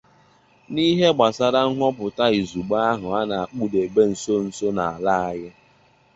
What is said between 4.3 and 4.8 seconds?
nso a